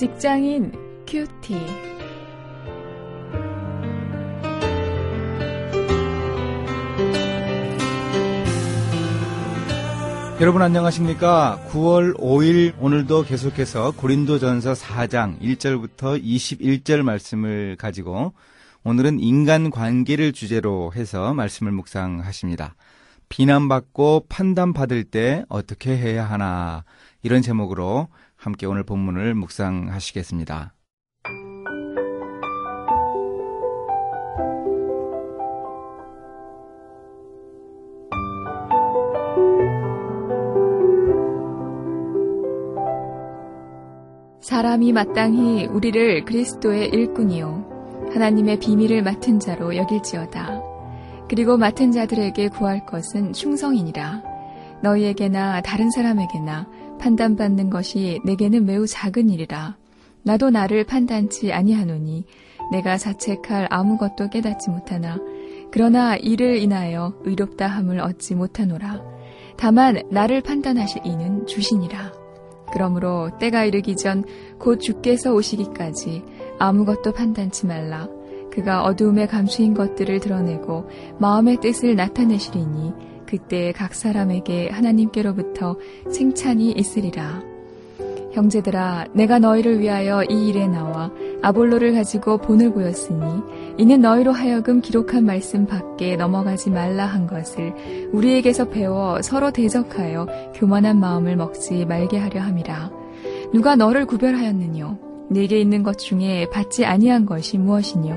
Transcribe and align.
직장인 0.00 0.72
큐티. 1.06 1.54
여러분 10.40 10.62
안녕하십니까? 10.62 11.62
9월 11.68 12.18
5일 12.18 12.76
오늘도 12.80 13.24
계속해서 13.24 13.90
고린도전서 13.90 14.72
4장 14.72 15.38
1절부터 15.38 16.24
21절 16.24 17.02
말씀을 17.02 17.76
가지고 17.76 18.32
오늘은 18.84 19.20
인간 19.20 19.68
관계를 19.68 20.32
주제로 20.32 20.94
해서 20.96 21.34
말씀을 21.34 21.72
묵상하십니다. 21.72 22.74
비난받고 23.28 24.28
판단받을 24.30 25.04
때 25.04 25.44
어떻게 25.50 25.94
해야 25.94 26.24
하나 26.24 26.84
이런 27.22 27.42
제목으로 27.42 28.08
함께 28.40 28.64
오늘 28.64 28.84
본문을 28.84 29.34
묵상하시겠습니다. 29.34 30.72
사람이 44.40 44.92
마땅히 44.94 45.66
우리를 45.66 46.24
그리스도의 46.24 46.88
일꾼이요 46.88 48.08
하나님의 48.14 48.58
비밀을 48.58 49.02
맡은 49.02 49.38
자로 49.38 49.76
여길지어다. 49.76 50.62
그리고 51.28 51.58
맡은 51.58 51.92
자들에게 51.92 52.48
구할 52.48 52.86
것은 52.86 53.34
충성이니라. 53.34 54.22
너희에게나 54.82 55.60
다른 55.60 55.90
사람에게나 55.90 56.66
판단받는 57.00 57.70
것이 57.70 58.20
내게는 58.24 58.66
매우 58.66 58.86
작은 58.86 59.30
일이라. 59.30 59.76
나도 60.22 60.50
나를 60.50 60.84
판단치 60.84 61.52
아니하노니 61.52 62.24
내가 62.72 62.98
자책할 62.98 63.68
아무것도 63.70 64.28
깨닫지 64.30 64.70
못하나 64.70 65.18
그러나 65.72 66.16
이를 66.16 66.58
인하여 66.58 67.14
의롭다 67.24 67.66
함을 67.66 68.00
얻지 68.00 68.34
못하노라. 68.34 69.02
다만 69.56 70.02
나를 70.10 70.42
판단하실 70.42 71.02
이는 71.04 71.46
주시니라. 71.46 72.12
그러므로 72.72 73.30
때가 73.38 73.64
이르기 73.64 73.96
전 73.96 74.22
곧 74.58 74.78
주께서 74.78 75.32
오시기까지 75.34 76.22
아무것도 76.58 77.12
판단치 77.12 77.66
말라. 77.66 78.08
그가 78.52 78.82
어두움에 78.84 79.26
감추인 79.26 79.74
것들을 79.74 80.20
드러내고 80.20 80.88
마음의 81.18 81.60
뜻을 81.60 81.96
나타내시리니 81.96 82.92
그때 83.30 83.70
각 83.70 83.94
사람에게 83.94 84.70
하나님께로부터 84.70 85.76
칭찬이 86.10 86.72
있으리라. 86.72 87.40
형제들아, 88.32 89.06
내가 89.12 89.38
너희를 89.38 89.78
위하여 89.78 90.24
이 90.24 90.48
일에 90.48 90.66
나와 90.66 91.12
아볼로를 91.40 91.94
가지고 91.94 92.38
본을 92.38 92.72
보였으니 92.72 93.24
이는 93.78 94.00
너희로 94.00 94.32
하여금 94.32 94.80
기록한 94.80 95.24
말씀 95.24 95.66
밖에 95.66 96.16
넘어가지 96.16 96.70
말라 96.70 97.06
한 97.06 97.28
것을 97.28 97.72
우리에게서 98.12 98.68
배워 98.68 99.22
서로 99.22 99.52
대적하여 99.52 100.26
교만한 100.54 100.98
마음을 100.98 101.36
먹지 101.36 101.84
말게 101.86 102.18
하려 102.18 102.40
함이라. 102.40 102.90
누가 103.52 103.76
너를 103.76 104.06
구별하였느뇨? 104.06 104.98
네게 105.30 105.60
있는 105.60 105.84
것 105.84 105.98
중에 105.98 106.48
받지 106.52 106.84
아니한 106.84 107.26
것이 107.26 107.58
무엇이뇨? 107.58 108.16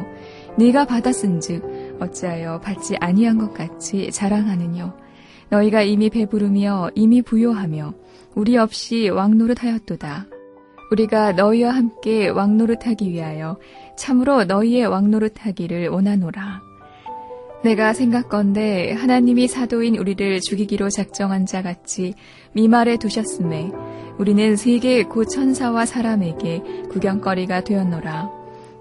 네가 0.58 0.86
받았은즉 0.86 1.98
어찌하여 2.00 2.59
받지 2.61 2.95
아니한 2.98 3.38
것 3.38 3.53
같이 3.53 4.11
자랑하느뇨? 4.11 5.02
너희가 5.53 5.83
이미 5.83 6.09
배부르며 6.09 6.89
이미 6.95 7.21
부요하며 7.21 7.93
우리 8.33 8.58
없이 8.58 9.09
왕노릇하였도다. 9.09 10.25
우리가 10.91 11.33
너희와 11.33 11.71
함께 11.71 12.27
왕노릇하기 12.27 13.11
위하여 13.11 13.58
참으로 13.95 14.45
너희의 14.45 14.87
왕노릇하기를 14.87 15.89
원하노라. 15.89 16.61
내가 17.63 17.93
생각건대 17.93 18.93
하나님이 18.93 19.47
사도인 19.47 19.95
우리를 19.95 20.39
죽이기로 20.42 20.89
작정한 20.89 21.45
자 21.45 21.61
같이 21.61 22.15
미말에 22.53 22.97
두셨음에 22.97 23.71
우리는 24.17 24.55
세계 24.55 25.03
곧 25.03 25.25
천사와 25.25 25.86
사람에게 25.86 26.61
구경거리가 26.89 27.63
되었노라. 27.63 28.30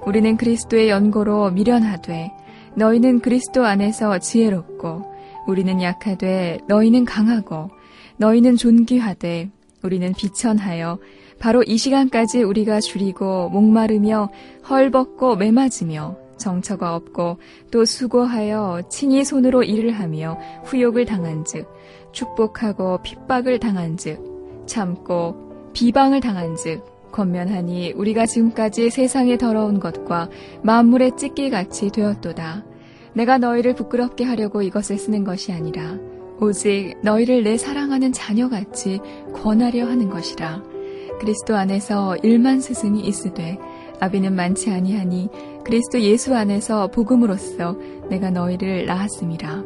우리는 0.06 0.36
그리스도의 0.36 0.88
연고로 0.88 1.50
미련하되 1.50 2.32
너희는 2.74 3.20
그리스도 3.20 3.64
안에서 3.64 4.18
지혜롭고 4.18 5.11
우리는 5.46 5.82
약하되 5.82 6.60
너희는 6.68 7.04
강하고 7.04 7.70
너희는 8.16 8.56
존귀하되 8.56 9.50
우리는 9.82 10.12
비천하여 10.12 10.98
바로 11.38 11.62
이 11.64 11.76
시간까지 11.76 12.42
우리가 12.42 12.80
줄이고 12.80 13.48
목마르며 13.48 14.30
헐벗고 14.68 15.36
매맞으며 15.36 16.16
정처가 16.36 16.94
없고 16.94 17.38
또 17.70 17.84
수고하여 17.84 18.82
친히 18.88 19.24
손으로 19.24 19.62
일을 19.62 19.92
하며 19.92 20.38
후욕을 20.64 21.04
당한즉 21.04 21.68
축복하고 22.12 23.00
핍박을 23.02 23.58
당한즉 23.58 24.64
참고 24.66 25.70
비방을 25.72 26.20
당한즉 26.20 27.10
권면하니 27.12 27.92
우리가 27.92 28.26
지금까지 28.26 28.90
세상에 28.90 29.36
더러운 29.36 29.80
것과 29.80 30.30
만물의 30.62 31.16
찢기 31.16 31.50
같이 31.50 31.90
되었도다. 31.90 32.64
내가 33.14 33.38
너희를 33.38 33.74
부끄럽게 33.74 34.24
하려고 34.24 34.62
이것을 34.62 34.98
쓰는 34.98 35.24
것이 35.24 35.52
아니라 35.52 35.98
오직 36.40 36.94
너희를 37.02 37.44
내 37.44 37.56
사랑하는 37.56 38.12
자녀같이 38.12 39.00
권하려 39.34 39.86
하는 39.86 40.08
것이라. 40.08 40.62
그리스도 41.20 41.54
안에서 41.56 42.16
일만 42.22 42.60
스승이 42.60 43.00
있으되 43.02 43.58
아비는 44.00 44.34
많지 44.34 44.70
아니하니 44.70 45.28
그리스도 45.64 46.00
예수 46.00 46.34
안에서 46.34 46.88
복음으로써 46.88 47.76
내가 48.10 48.30
너희를 48.30 48.86
낳았음이라. 48.86 49.64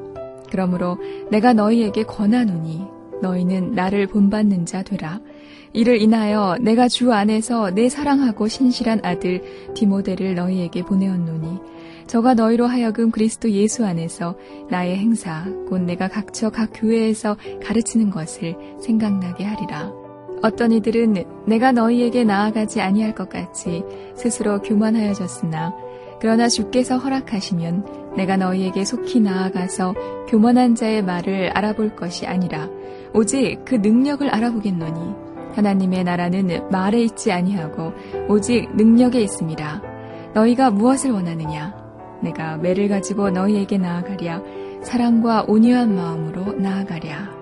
그러므로 0.51 0.99
내가 1.31 1.55
너희에게 1.55 2.03
권하노니 2.03 2.85
너희는 3.23 3.73
나를 3.73 4.07
본받는 4.07 4.67
자 4.67 4.83
되라. 4.83 5.21
이를 5.73 6.01
인하여 6.01 6.57
내가 6.61 6.89
주 6.89 7.13
안에서 7.13 7.71
내 7.71 7.89
사랑하고 7.89 8.49
신실한 8.49 9.01
아들 9.03 9.43
디모데를 9.75 10.35
너희에게 10.35 10.83
보내었노니 10.83 11.59
저가 12.07 12.35
너희로 12.35 12.67
하여금 12.67 13.11
그리스도 13.11 13.51
예수 13.51 13.85
안에서 13.85 14.37
나의 14.71 14.97
행사 14.97 15.45
곧 15.69 15.79
내가 15.83 16.09
각처 16.09 16.51
각 16.51 16.71
교회에서 16.73 17.37
가르치는 17.65 18.11
것을 18.11 18.57
생각나게 18.81 19.45
하리라. 19.45 19.93
어떤 20.43 20.71
이들은 20.71 21.45
내가 21.47 21.73
너희에게 21.73 22.25
나아가지 22.25 22.81
아니할 22.81 23.15
것 23.15 23.29
같이 23.29 23.83
스스로 24.15 24.61
교만하여졌으나 24.63 25.75
그러나 26.21 26.49
주께서 26.49 26.97
허락하시면 26.97 28.15
내가 28.17 28.37
너희에게 28.37 28.85
속히 28.85 29.21
나아가서 29.21 29.95
교만한 30.29 30.75
자의 30.75 31.03
말을 31.03 31.51
알아볼 31.51 31.97
것이 31.97 32.27
아니라 32.27 32.69
오직 33.13 33.59
그 33.65 33.75
능력을 33.77 34.29
알아보겠노니 34.29 35.27
하나님의 35.55 36.05
나라는 36.05 36.71
말에 36.71 37.03
있지 37.03 37.33
아니하고 37.33 37.93
오직 38.29 38.75
능력에 38.77 39.21
있습니다. 39.21 39.83
너희가 40.35 40.71
무엇을 40.71 41.11
원하느냐? 41.11 41.86
내가 42.23 42.57
매를 42.57 42.89
가지고 42.89 43.31
너희에게 43.31 43.79
나아가랴 43.79 44.43
사랑과 44.83 45.43
온유한 45.43 45.95
마음으로 45.95 46.53
나아가랴. 46.53 47.37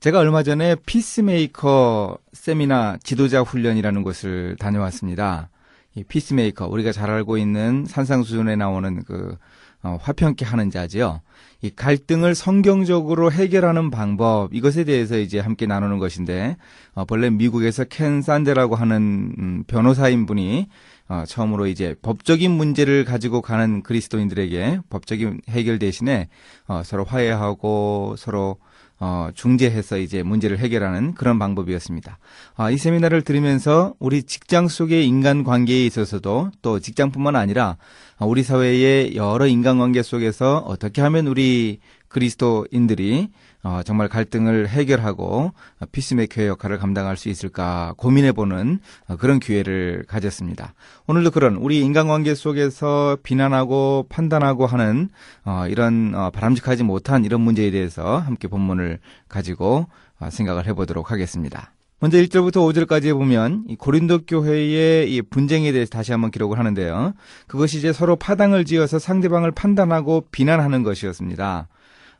제가 0.00 0.18
얼마 0.18 0.42
전에 0.42 0.76
피스메이커 0.86 2.16
세미나 2.32 2.96
지도자 3.02 3.42
훈련이라는 3.42 4.02
곳을 4.02 4.56
다녀왔습니다. 4.58 5.50
이 5.94 6.04
피스메이커 6.04 6.68
우리가 6.68 6.92
잘 6.92 7.10
알고 7.10 7.36
있는 7.36 7.84
산상수훈에 7.84 8.56
나오는 8.56 9.02
그 9.04 9.36
어, 9.82 9.98
화평케 10.00 10.44
하는 10.44 10.70
자지요. 10.70 11.22
이 11.62 11.70
갈등을 11.70 12.34
성경적으로 12.34 13.32
해결하는 13.32 13.90
방법 13.90 14.54
이것에 14.54 14.84
대해서 14.84 15.18
이제 15.18 15.38
함께 15.38 15.66
나누는 15.66 15.98
것인데 15.98 16.56
어, 16.94 17.04
본래 17.04 17.30
미국에서 17.30 17.84
켄 17.84 18.22
산데라고 18.22 18.74
하는 18.76 19.34
음, 19.38 19.64
변호사인 19.66 20.26
분이 20.26 20.68
어, 21.08 21.24
처음으로 21.26 21.66
이제 21.66 21.94
법적인 22.02 22.50
문제를 22.50 23.04
가지고 23.04 23.42
가는 23.42 23.82
그리스도인들에게 23.82 24.80
법적인 24.90 25.40
해결 25.48 25.78
대신에 25.78 26.28
어, 26.68 26.82
서로 26.84 27.04
화해하고 27.04 28.14
서로 28.16 28.58
어, 29.00 29.30
중재해서 29.34 29.96
이제 29.96 30.22
문제를 30.22 30.58
해결하는 30.58 31.14
그런 31.14 31.38
방법이었습니다. 31.38 32.18
아, 32.54 32.70
이 32.70 32.76
세미나를 32.76 33.22
들으면서 33.22 33.94
우리 33.98 34.22
직장 34.22 34.68
속의 34.68 35.06
인간 35.06 35.42
관계에 35.42 35.86
있어서도 35.86 36.50
또 36.60 36.78
직장뿐만 36.80 37.34
아니라 37.34 37.78
우리 38.18 38.42
사회의 38.42 39.16
여러 39.16 39.46
인간 39.46 39.78
관계 39.78 40.02
속에서 40.02 40.58
어떻게 40.58 41.00
하면 41.00 41.26
우리 41.26 41.80
그리스도인들이 42.10 43.30
어, 43.62 43.80
정말 43.84 44.08
갈등을 44.08 44.68
해결하고 44.68 45.52
피스메이커의 45.92 46.48
역할을 46.48 46.78
감당할 46.78 47.16
수 47.16 47.28
있을까 47.28 47.94
고민해보는 47.96 48.80
어, 49.08 49.16
그런 49.16 49.38
기회를 49.38 50.04
가졌습니다. 50.06 50.74
오늘도 51.06 51.30
그런 51.30 51.56
우리 51.56 51.80
인간관계 51.80 52.34
속에서 52.34 53.16
비난하고 53.22 54.06
판단하고 54.08 54.66
하는 54.66 55.08
어, 55.44 55.64
이런 55.68 56.14
어, 56.14 56.30
바람직하지 56.30 56.82
못한 56.82 57.24
이런 57.24 57.40
문제에 57.40 57.70
대해서 57.70 58.18
함께 58.18 58.48
본문을 58.48 58.98
가지고 59.28 59.86
어, 60.18 60.30
생각을 60.30 60.66
해보도록 60.66 61.10
하겠습니다. 61.10 61.72
먼저 62.02 62.16
1절부터 62.16 62.86
5절까지 62.86 63.12
보면 63.12 63.64
이 63.68 63.76
고린도 63.76 64.24
교회의 64.26 65.14
이 65.14 65.20
분쟁에 65.20 65.70
대해서 65.70 65.90
다시 65.90 66.12
한번 66.12 66.30
기록을 66.30 66.58
하는데요. 66.58 67.12
그것이 67.46 67.76
이제 67.76 67.92
서로 67.92 68.16
파당을 68.16 68.64
지어서 68.64 68.98
상대방을 68.98 69.50
판단하고 69.50 70.24
비난하는 70.32 70.82
것이었습니다. 70.82 71.68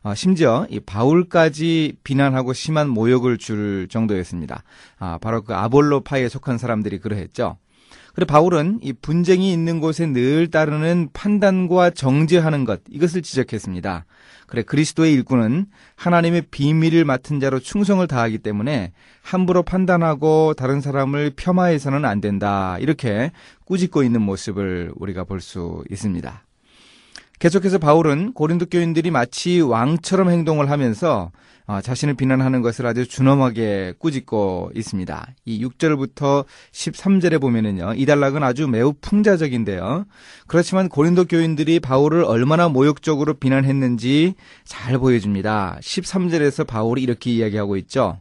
어, 0.03 0.15
심지어 0.15 0.65
이 0.69 0.79
바울까지 0.79 1.97
비난하고 2.03 2.53
심한 2.53 2.89
모욕을 2.89 3.37
줄 3.37 3.87
정도였습니다. 3.87 4.63
아, 4.97 5.19
바로 5.21 5.43
그 5.43 5.53
아볼로파에 5.53 6.27
속한 6.27 6.57
사람들이 6.57 6.99
그러했죠. 6.99 7.57
그리고 8.13 8.27
바울은 8.27 8.79
이 8.81 8.91
분쟁이 8.93 9.53
있는 9.53 9.79
곳에 9.79 10.05
늘 10.05 10.49
따르는 10.49 11.09
판단과 11.13 11.91
정죄하는 11.91 12.65
것 12.65 12.81
이것을 12.89 13.21
지적했습니다. 13.21 14.05
그래 14.47 14.63
그리스도의 14.63 15.13
일꾼은 15.13 15.67
하나님의 15.95 16.43
비밀을 16.51 17.05
맡은 17.05 17.39
자로 17.39 17.59
충성을 17.59 18.05
다하기 18.05 18.39
때문에 18.39 18.91
함부로 19.21 19.63
판단하고 19.63 20.55
다른 20.55 20.81
사람을 20.81 21.33
폄하해서는 21.37 22.03
안 22.03 22.19
된다. 22.19 22.75
이렇게 22.79 23.31
꾸짖고 23.65 24.03
있는 24.03 24.21
모습을 24.21 24.91
우리가 24.95 25.23
볼 25.23 25.39
수 25.39 25.83
있습니다. 25.89 26.43
계속해서 27.41 27.79
바울은 27.79 28.33
고린도 28.33 28.67
교인들이 28.67 29.09
마치 29.09 29.61
왕처럼 29.61 30.29
행동을 30.29 30.69
하면서 30.69 31.31
어, 31.65 31.81
자신을 31.81 32.13
비난하는 32.13 32.61
것을 32.61 32.85
아주 32.85 33.07
준엄하게 33.07 33.95
꾸짖고 33.97 34.73
있습니다. 34.75 35.27
이 35.45 35.65
6절부터 35.65 36.45
13절에 36.71 37.41
보면은요, 37.41 37.95
이 37.95 38.05
단락은 38.05 38.43
아주 38.43 38.67
매우 38.67 38.93
풍자적인데요. 39.01 40.05
그렇지만 40.45 40.87
고린도 40.87 41.25
교인들이 41.25 41.79
바울을 41.79 42.25
얼마나 42.25 42.69
모욕적으로 42.69 43.33
비난했는지 43.33 44.35
잘 44.63 44.99
보여줍니다. 44.99 45.79
13절에서 45.81 46.67
바울이 46.67 47.01
이렇게 47.01 47.31
이야기하고 47.31 47.75
있죠. 47.77 48.19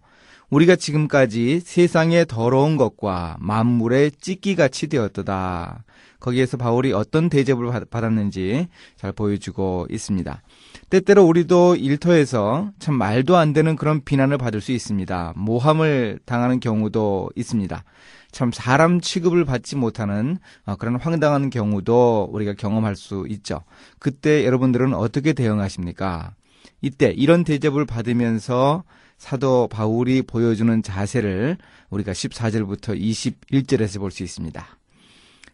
우리가 0.48 0.76
지금까지 0.76 1.60
세상의 1.60 2.24
더러운 2.26 2.78
것과 2.78 3.36
만물의 3.38 4.12
찢기같이 4.18 4.86
되었도다. 4.86 5.84
거기에서 6.20 6.56
바울이 6.56 6.92
어떤 6.92 7.28
대접을 7.28 7.70
받았는지 7.90 8.68
잘 8.96 9.12
보여주고 9.12 9.86
있습니다. 9.90 10.42
때때로 10.90 11.24
우리도 11.24 11.76
일터에서 11.76 12.70
참 12.78 12.94
말도 12.94 13.36
안 13.36 13.52
되는 13.52 13.76
그런 13.76 14.04
비난을 14.04 14.38
받을 14.38 14.60
수 14.60 14.72
있습니다. 14.72 15.32
모함을 15.36 16.20
당하는 16.24 16.60
경우도 16.60 17.30
있습니다. 17.34 17.84
참 18.32 18.52
사람 18.52 19.00
취급을 19.00 19.44
받지 19.44 19.76
못하는 19.76 20.38
어, 20.64 20.76
그런 20.76 20.96
황당한 20.96 21.50
경우도 21.50 22.28
우리가 22.32 22.54
경험할 22.54 22.94
수 22.96 23.26
있죠. 23.28 23.64
그때 23.98 24.44
여러분들은 24.44 24.94
어떻게 24.94 25.32
대응하십니까? 25.32 26.34
이때 26.80 27.12
이런 27.16 27.44
대접을 27.44 27.86
받으면서 27.86 28.84
사도 29.18 29.68
바울이 29.68 30.22
보여주는 30.22 30.82
자세를 30.82 31.58
우리가 31.90 32.12
14절부터 32.12 32.98
21절에서 32.98 33.98
볼 33.98 34.10
수 34.10 34.22
있습니다. 34.22 34.79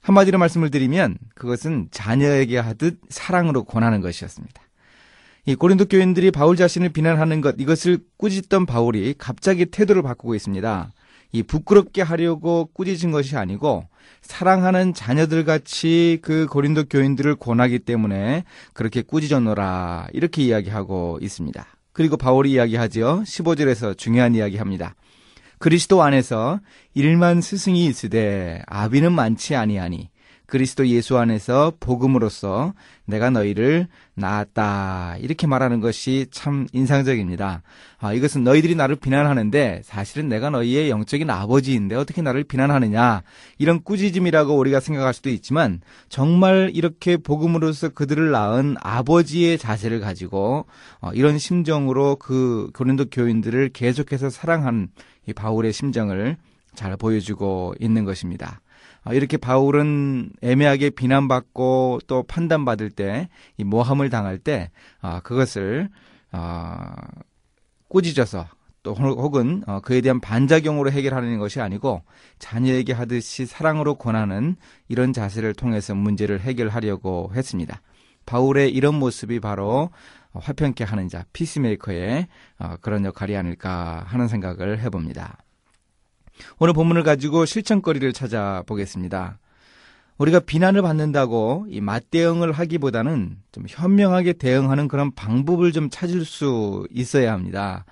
한마디로 0.07 0.39
말씀을 0.39 0.71
드리면 0.71 1.19
그것은 1.35 1.89
자녀에게 1.91 2.59
하듯 2.59 3.01
사랑으로 3.09 3.65
권하는 3.65 4.01
것이었습니다. 4.01 4.63
이 5.47 5.57
고린도 5.57 5.87
교인들이 5.87 6.31
바울 6.31 6.57
자신을 6.57 6.91
비난하는 6.91 7.41
것 7.41 7.57
이것을 7.59 7.99
꾸짖던 8.17 8.67
바울이 8.67 9.17
갑자기 9.19 9.67
태도를 9.67 10.03
바꾸고 10.03 10.37
있습니다. 10.37 10.93
이 11.33 11.43
부끄럽게 11.43 12.03
하려고 12.03 12.71
꾸짖은 12.73 13.11
것이 13.11 13.37
아니고 13.37 13.89
사랑하는 14.23 14.95
자녀들 14.95 15.45
같이 15.45 16.21
그 16.23 16.47
고린도 16.47 16.85
교인들을 16.85 17.35
권하기 17.35 17.81
때문에 17.81 18.45
그렇게 18.75 19.03
꾸짖어노라 19.03 20.07
이렇게 20.13 20.45
이야기하고 20.45 21.19
있습니다. 21.21 21.67
그리고 21.93 22.17
바울이 22.17 22.53
이야기하지요. 22.53 23.23
15절에서 23.23 23.99
중요한 23.99 24.37
이야기 24.37 24.57
합니다. 24.57 24.95
그리스도 25.59 26.03
안에서 26.03 26.61
일만 26.95 27.41
스승이 27.41 27.87
있으되 27.87 28.63
아비는 28.67 29.13
많지 29.13 29.55
아니하니 29.55 30.11
그리스도 30.47 30.87
예수 30.87 31.19
안에서 31.19 31.73
복음으로써 31.81 32.73
내가 33.05 33.31
너희를 33.31 33.89
낳았다. 34.15 35.17
이렇게 35.19 35.47
말하는 35.47 35.81
것이 35.81 36.27
참 36.31 36.67
인상적입니다. 36.73 37.63
아, 37.99 38.13
이것은 38.13 38.45
너희들이 38.45 38.75
나를 38.75 38.97
비난하는데 38.97 39.83
사실은 39.85 40.29
내가 40.29 40.51
너희의 40.51 40.91
영적인 40.91 41.29
아버지인데 41.29 41.97
어떻게 41.97 42.23
나를 42.23 42.45
비난하느냐. 42.45 43.23
이런 43.59 43.83
꾸짖음이라고 43.83 44.57
우리가 44.57 44.81
생각할 44.81 45.15
수도 45.15 45.31
있지만 45.31 45.81
정말 46.09 46.71
이렇게 46.75 47.17
복음으로써 47.17 47.89
그들을 47.89 48.31
낳은 48.31 48.77
아버지의 48.81 49.59
자세를 49.59 50.01
가지고 50.01 50.67
어, 51.01 51.11
이런 51.13 51.39
심정으로 51.39 52.17
그 52.17 52.71
고린도 52.75 53.07
교인들을 53.11 53.71
계속해서 53.71 54.31
사랑한 54.31 54.89
이 55.27 55.33
바울의 55.33 55.73
심정을 55.73 56.37
잘 56.75 56.97
보여주고 56.97 57.75
있는 57.81 58.05
것입니다. 58.05 58.61
아, 59.05 59.13
이렇게 59.13 59.37
바울은 59.37 60.31
애매하게 60.43 60.91
비난받고 60.91 62.01
또 62.07 62.23
판단받을 62.25 62.91
때, 62.91 63.29
이 63.57 63.65
모함을 63.65 64.11
당할 64.11 64.39
때, 64.39 64.71
아, 65.01 65.21
그것을, 65.21 65.89
아, 66.33 66.95
꾸짖어서 67.89 68.47
또 68.87 68.95
혹은 68.95 69.65
어, 69.67 69.81
그에 69.81 70.01
대한 70.01 70.21
반작용으로 70.21 70.93
해결하는 70.93 71.39
것이 71.41 71.61
아니고 71.61 72.03
자녀에게 72.39 72.93
하듯이 72.93 73.45
사랑으로 73.45 73.97
권하는 73.97 74.55
이런 74.87 75.13
자세를 75.13 75.55
통해서 75.55 75.93
문제를 75.95 76.41
해결하려고 76.41 77.33
했습니다. 77.35 77.83
바울의 78.27 78.73
이런 78.73 78.95
모습이 78.95 79.41
바로 79.41 79.91
화평케 80.35 80.85
하는 80.85 81.09
자, 81.09 81.25
피스메이커의 81.33 82.29
어, 82.61 82.77
그런 82.81 83.05
역할이 83.05 83.37
아닐까 83.37 84.05
하는 84.07 84.29
생각을 84.29 84.79
해봅니다. 84.79 85.39
오늘 86.59 86.73
본문을 86.75 87.03
가지고 87.03 87.45
실천거리를 87.45 88.13
찾아보겠습니다. 88.13 89.39
우리가 90.19 90.41
비난을 90.41 90.83
받는다고 90.83 91.67
이 91.69 91.81
맞대응을 91.81 92.53
하기보다는 92.53 93.37
좀 93.53 93.65
현명하게 93.69 94.35
대응하는 94.35 94.89
그런 94.89 95.15
방법을 95.15 95.73
좀 95.73 95.91
찾을 95.91 96.25
수 96.25 96.87
있어야 96.91 97.33
합니다. 97.33 97.85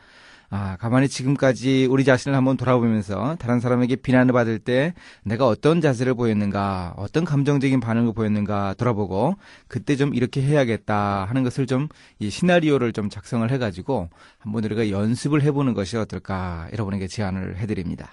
아, 0.51 0.77
가만히 0.77 1.09
지금까지 1.09 1.89
우리 1.91 2.05
자신을 2.05 2.37
한번 2.37 2.57
돌아보면서 2.57 3.35
다른 3.41 3.59
사람에게 3.59 3.97
비난을 3.97 4.33
받을 4.33 4.61
때 4.61 4.95
내가 5.25 5.49
어떤 5.49 5.81
자세를 5.81 6.15
보였는가, 6.15 6.95
어떤 6.97 7.25
감정적인 7.25 7.81
반응을 7.81 8.13
보였는가 8.13 8.75
돌아보고 8.79 9.35
그때 9.67 9.97
좀 9.97 10.15
이렇게 10.15 10.41
해야겠다 10.43 11.25
하는 11.25 11.43
것을 11.43 11.67
좀 11.67 11.89
이 12.21 12.31
시나리오를 12.31 12.93
좀 12.93 13.11
작성을 13.11 13.51
해가지고 13.51 14.09
한번 14.39 14.65
우리가 14.65 14.91
연습을 14.91 15.43
해보는 15.43 15.75
것이 15.75 15.97
어떨까 15.97 16.69
여러분에게 16.73 17.09
제안을 17.09 17.57
해드립니다. 17.59 18.13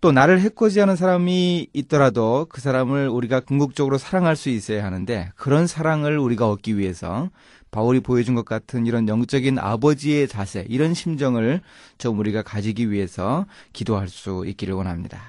또 0.00 0.12
나를 0.12 0.40
해코지하는 0.40 0.96
사람이 0.96 1.68
있더라도 1.74 2.46
그 2.48 2.62
사람을 2.62 3.08
우리가 3.08 3.40
궁극적으로 3.40 3.98
사랑할 3.98 4.34
수 4.34 4.48
있어야 4.48 4.84
하는데 4.84 5.30
그런 5.36 5.66
사랑을 5.66 6.18
우리가 6.18 6.48
얻기 6.48 6.78
위해서 6.78 7.28
바울이 7.70 8.00
보여준 8.00 8.34
것 8.34 8.44
같은 8.44 8.86
이런 8.86 9.08
영적인 9.08 9.58
아버지의 9.58 10.26
자세, 10.26 10.64
이런 10.68 10.94
심정을 10.94 11.60
좀 11.98 12.18
우리가 12.18 12.42
가지기 12.42 12.90
위해서 12.90 13.46
기도할 13.72 14.08
수 14.08 14.44
있기를 14.46 14.74
원합니다. 14.74 15.20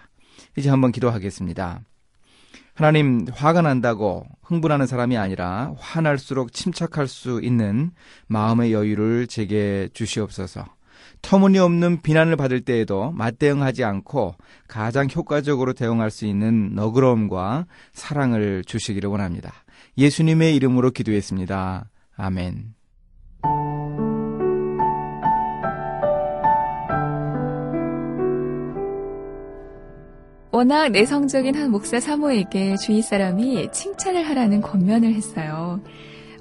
이제 0.58 0.70
한번 0.70 0.92
기도하겠습니다. 0.92 1.82
하나님, 2.74 3.28
화가 3.32 3.62
난다고 3.62 4.26
흥분하는 4.42 4.88
사람이 4.88 5.18
아니라 5.18 5.74
화날수록 5.78 6.54
침착할 6.54 7.08
수 7.08 7.42
있는 7.44 7.92
마음의 8.28 8.74
여유를 8.74 9.28
제게 9.28 9.90
주시옵소서. 9.94 10.66
터무니없는 11.22 12.02
비난을 12.02 12.36
받을 12.36 12.62
때에도 12.62 13.12
맞대응하지 13.12 13.84
않고 13.84 14.36
가장 14.68 15.08
효과적으로 15.14 15.74
대응할 15.74 16.12
수 16.12 16.26
있는 16.26 16.74
너그러움과 16.76 17.66
사랑을 17.94 18.64
주시기를 18.66 19.10
원합니다. 19.10 19.52
예수님의 19.98 20.56
이름으로 20.56 20.92
기도했습니다. 20.92 21.90
아멘. 22.16 22.74
워낙 30.54 30.90
내성적인 30.90 31.56
한 31.56 31.72
목사 31.72 32.00
사모에게 32.00 32.76
주위 32.76 33.02
사람이 33.02 33.72
칭찬을 33.72 34.28
하라는 34.30 34.62
권면을 34.62 35.14
했어요. 35.14 35.82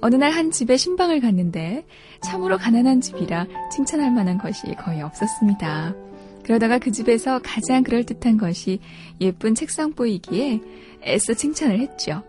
어느 0.00 0.16
날 0.16 0.30
한 0.33 0.50
집에 0.50 0.76
신방을 0.76 1.21
갔는데 1.21 1.85
참으로 2.23 2.57
가난한 2.57 3.00
집이라 3.00 3.47
칭찬할 3.73 4.11
만한 4.12 4.38
것이 4.38 4.62
거의 4.78 5.02
없었습니다. 5.02 5.95
그러다가 6.45 6.78
그 6.78 6.90
집에서 6.90 7.40
가장 7.42 7.83
그럴듯한 7.83 8.38
것이 8.38 8.80
예쁜 9.21 9.54
책상 9.54 9.92
보이기에 9.92 10.61
애써 11.04 11.35
칭찬을 11.35 11.78
했죠. 11.80 12.23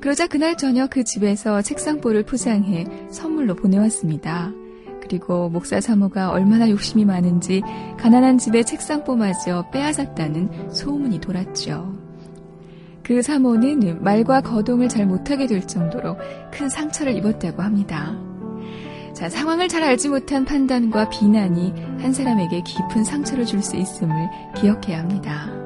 그러자 0.00 0.26
그날 0.26 0.56
저녁 0.56 0.90
그 0.90 1.04
집에서 1.04 1.62
책상보를 1.62 2.24
포장해 2.24 2.86
선물로 3.10 3.54
보내왔습니다. 3.54 4.52
그리고 5.00 5.48
목사 5.48 5.80
사모가 5.80 6.30
얼마나 6.30 6.68
욕심이 6.68 7.04
많은지 7.04 7.62
가난한 7.98 8.38
집의 8.38 8.64
책상보마저 8.64 9.70
빼앗았다는 9.70 10.70
소문이 10.70 11.20
돌았죠. 11.20 12.03
그 13.04 13.20
사모는 13.22 14.02
말과 14.02 14.40
거동을 14.40 14.88
잘 14.88 15.06
못하게 15.06 15.46
될 15.46 15.66
정도로 15.66 16.16
큰 16.50 16.68
상처를 16.68 17.14
입었다고 17.16 17.62
합니다. 17.62 18.16
자, 19.12 19.28
상황을 19.28 19.68
잘 19.68 19.84
알지 19.84 20.08
못한 20.08 20.44
판단과 20.44 21.10
비난이 21.10 21.72
한 22.00 22.12
사람에게 22.12 22.62
깊은 22.62 23.04
상처를 23.04 23.44
줄 23.44 23.62
수 23.62 23.76
있음을 23.76 24.16
기억해야 24.56 24.98
합니다. 24.98 25.63